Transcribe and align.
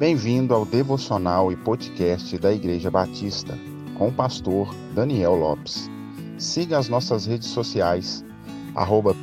Bem-vindo 0.00 0.54
ao 0.54 0.64
devocional 0.64 1.52
e 1.52 1.56
podcast 1.56 2.38
da 2.38 2.50
Igreja 2.50 2.90
Batista, 2.90 3.54
com 3.98 4.08
o 4.08 4.12
pastor 4.12 4.74
Daniel 4.94 5.34
Lopes. 5.34 5.90
Siga 6.38 6.78
as 6.78 6.88
nossas 6.88 7.26
redes 7.26 7.48
sociais, 7.48 8.24
arroba 8.74 9.14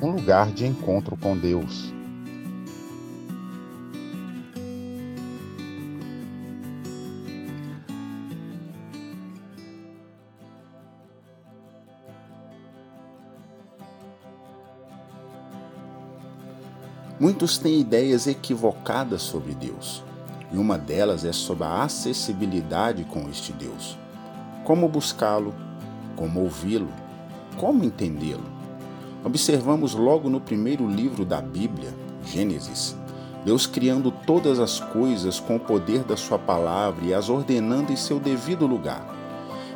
um 0.00 0.12
lugar 0.12 0.50
de 0.52 0.64
encontro 0.66 1.14
com 1.14 1.36
Deus. 1.36 1.92
Muitos 17.20 17.58
têm 17.58 17.78
ideias 17.78 18.26
equivocadas 18.26 19.20
sobre 19.20 19.54
Deus, 19.54 20.02
e 20.50 20.56
uma 20.56 20.78
delas 20.78 21.22
é 21.22 21.32
sobre 21.32 21.64
a 21.64 21.82
acessibilidade 21.82 23.04
com 23.04 23.28
este 23.28 23.52
Deus. 23.52 23.98
Como 24.64 24.88
buscá-lo, 24.88 25.54
como 26.16 26.40
ouvi-lo, 26.40 26.88
como 27.58 27.84
entendê-lo. 27.84 28.46
Observamos 29.22 29.92
logo 29.92 30.30
no 30.30 30.40
primeiro 30.40 30.88
livro 30.88 31.26
da 31.26 31.42
Bíblia, 31.42 31.94
Gênesis, 32.24 32.96
Deus 33.44 33.66
criando 33.66 34.10
todas 34.10 34.58
as 34.58 34.80
coisas 34.80 35.38
com 35.38 35.56
o 35.56 35.60
poder 35.60 36.02
da 36.04 36.16
Sua 36.16 36.38
palavra 36.38 37.04
e 37.04 37.12
as 37.12 37.28
ordenando 37.28 37.92
em 37.92 37.96
seu 37.96 38.18
devido 38.18 38.66
lugar. 38.66 39.04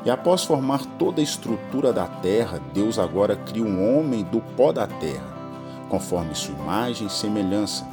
E 0.02 0.08
após 0.08 0.44
formar 0.44 0.82
toda 0.98 1.20
a 1.20 1.24
estrutura 1.24 1.92
da 1.92 2.06
terra, 2.06 2.58
Deus 2.72 2.98
agora 2.98 3.36
cria 3.36 3.64
um 3.64 3.98
homem 3.98 4.24
do 4.24 4.40
pó 4.56 4.72
da 4.72 4.86
terra 4.86 5.33
conforme 5.94 6.34
sua 6.34 6.56
imagem 6.56 7.06
e 7.06 7.10
semelhança, 7.10 7.86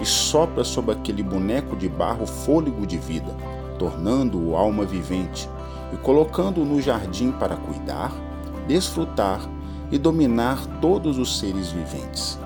e 0.00 0.06
sopra 0.06 0.62
sobre 0.62 0.92
aquele 0.92 1.24
boneco 1.24 1.74
de 1.74 1.88
barro 1.88 2.24
fôlego 2.24 2.86
de 2.86 2.96
vida, 2.96 3.34
tornando-o 3.76 4.54
alma 4.54 4.84
vivente, 4.84 5.50
e 5.92 5.96
colocando-o 5.96 6.64
no 6.64 6.80
jardim 6.80 7.32
para 7.32 7.56
cuidar, 7.56 8.12
desfrutar 8.68 9.40
e 9.90 9.98
dominar 9.98 10.64
todos 10.80 11.18
os 11.18 11.36
seres 11.40 11.72
viventes. 11.72 12.38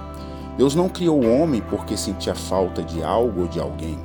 Deus 0.57 0.75
não 0.75 0.89
criou 0.89 1.23
o 1.23 1.41
homem 1.41 1.61
porque 1.61 1.95
sentia 1.95 2.35
falta 2.35 2.83
de 2.83 3.03
algo 3.03 3.43
ou 3.43 3.49
de 3.49 3.61
alguém. 3.61 3.99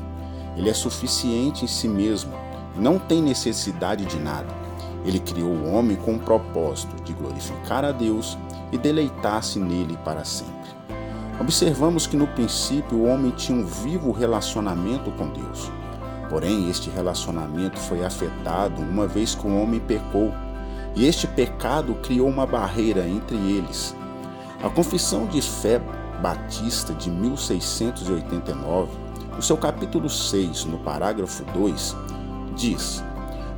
Ele 0.58 0.69
é 0.69 0.73
suficiente 0.73 1.64
em 1.64 1.67
si 1.69 1.88
mesmo, 1.88 2.33
não 2.75 2.99
tem 2.99 3.21
necessidade 3.21 4.03
de 4.03 4.17
nada. 4.17 4.53
Ele 5.05 5.19
criou 5.19 5.52
o 5.52 5.73
homem 5.73 5.95
com 5.95 6.16
o 6.16 6.19
propósito 6.19 7.02
de 7.03 7.14
glorificar 7.14 7.86
a 7.86 7.94
Deus 7.94 8.38
e 8.73 8.77
deleitar-se 8.77 9.58
nele 9.58 9.97
para 10.03 10.25
sempre. 10.25 10.58
Observamos 11.39 12.07
que 12.07 12.17
no 12.17 12.25
princípio 12.25 12.97
o 12.97 13.05
homem 13.05 13.30
tinha 13.30 13.55
um 13.55 13.63
vivo 13.63 14.11
relacionamento 14.11 15.11
com 15.11 15.30
Deus. 15.30 15.71
Porém, 16.31 16.67
este 16.67 16.89
relacionamento 16.89 17.77
foi 17.80 18.03
afetado 18.03 18.81
uma 18.81 19.05
vez 19.05 19.35
que 19.35 19.45
o 19.45 19.55
homem 19.55 19.80
pecou, 19.80 20.33
e 20.95 21.05
este 21.05 21.27
pecado 21.27 21.93
criou 22.02 22.27
uma 22.27 22.47
barreira 22.47 23.08
entre 23.08 23.35
eles. 23.35 23.95
A 24.63 24.69
Confissão 24.69 25.27
de 25.27 25.39
Fé 25.39 25.80
Batista 26.23 26.91
de 26.95 27.11
1689, 27.11 28.91
no 29.35 29.41
seu 29.41 29.58
capítulo 29.58 30.09
6, 30.09 30.65
no 30.65 30.80
parágrafo 30.80 31.45
2, 31.53 31.95
diz: 32.55 33.03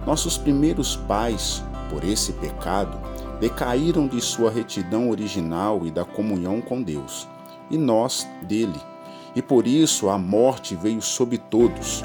Nossos 0.06 0.38
primeiros 0.38 0.98
pais, 0.98 1.64
por 1.90 2.04
esse 2.04 2.34
pecado, 2.34 3.00
decaíram 3.40 4.06
de 4.06 4.20
sua 4.20 4.52
retidão 4.52 5.10
original 5.10 5.86
e 5.86 5.92
da 5.92 6.04
comunhão 6.04 6.60
com 6.60 6.84
Deus 6.84 7.26
e 7.70 7.78
nós 7.78 8.28
dele. 8.44 8.80
E 9.36 9.42
por 9.42 9.68
isso 9.68 10.10
a 10.10 10.18
morte 10.18 10.76
veio 10.76 11.02
sobre 11.02 11.38
todos. 11.38 12.04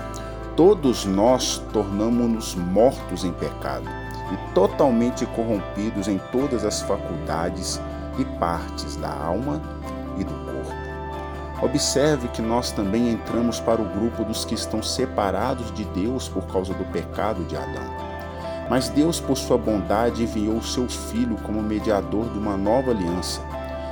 Todos 0.56 1.04
nós 1.04 1.62
tornamos-nos 1.72 2.54
mortos 2.54 3.24
em 3.24 3.32
pecado 3.32 3.88
e 4.32 4.54
totalmente 4.54 5.26
corrompidos 5.26 6.06
em 6.06 6.18
todas 6.30 6.64
as 6.64 6.82
faculdades 6.82 7.80
e 8.18 8.24
partes 8.38 8.96
da 8.96 9.12
alma 9.12 9.60
e 10.18 10.24
do 10.24 10.34
corpo. 10.44 10.84
Observe 11.62 12.28
que 12.28 12.42
nós 12.42 12.70
também 12.70 13.10
entramos 13.10 13.58
para 13.58 13.80
o 13.80 13.88
grupo 13.88 14.24
dos 14.24 14.44
que 14.44 14.54
estão 14.54 14.82
separados 14.82 15.72
de 15.72 15.84
Deus 15.86 16.28
por 16.28 16.46
causa 16.46 16.74
do 16.74 16.84
pecado 16.86 17.42
de 17.44 17.56
Adão. 17.56 18.04
Mas 18.68 18.88
Deus, 18.88 19.20
por 19.20 19.36
sua 19.36 19.58
bondade, 19.58 20.22
enviou 20.22 20.62
seu 20.62 20.88
Filho 20.88 21.36
como 21.42 21.62
mediador 21.62 22.28
de 22.30 22.38
uma 22.38 22.56
nova 22.56 22.90
aliança 22.90 23.40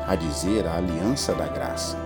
a 0.06 0.14
dizer, 0.14 0.66
a 0.66 0.76
aliança 0.76 1.34
da 1.34 1.46
graça. 1.46 1.96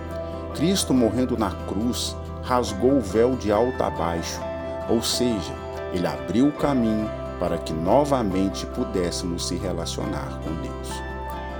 Cristo 0.54 0.94
morrendo 0.94 1.36
na 1.36 1.50
cruz 1.66 2.16
rasgou 2.42 2.92
o 2.92 3.00
véu 3.00 3.36
de 3.36 3.50
alto 3.50 3.82
a 3.82 3.90
baixo, 3.90 4.40
ou 4.88 5.02
seja, 5.02 5.52
ele 5.92 6.06
abriu 6.06 6.48
o 6.48 6.52
caminho 6.52 7.10
para 7.38 7.58
que 7.58 7.72
novamente 7.72 8.64
pudéssemos 8.66 9.48
se 9.48 9.56
relacionar 9.56 10.40
com 10.42 10.54
Deus. 10.62 11.02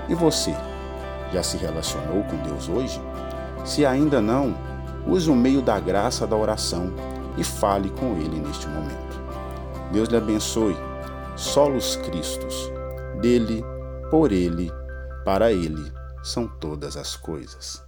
E 0.09 0.15
você, 0.15 0.55
já 1.31 1.43
se 1.43 1.57
relacionou 1.57 2.23
com 2.23 2.37
Deus 2.37 2.69
hoje? 2.69 3.01
Se 3.65 3.85
ainda 3.85 4.21
não, 4.21 4.55
use 5.05 5.29
o 5.29 5.35
meio 5.35 5.61
da 5.61 5.79
graça 5.79 6.25
da 6.25 6.35
oração 6.35 6.93
e 7.37 7.43
fale 7.43 7.89
com 7.89 8.13
Ele 8.13 8.39
neste 8.39 8.67
momento. 8.67 9.21
Deus 9.91 10.09
lhe 10.09 10.17
abençoe. 10.17 10.75
Solos 11.35 11.97
Cristos, 11.97 12.71
dele, 13.21 13.63
por 14.09 14.31
Ele, 14.31 14.71
para 15.23 15.51
Ele 15.51 15.97
são 16.27 16.47
todas 16.47 16.97
as 16.97 17.15
coisas. 17.15 17.86